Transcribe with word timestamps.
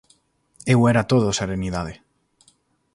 Eu 0.73 0.79
era 0.91 1.07
todo 1.11 1.37
serenidade. 1.41 1.93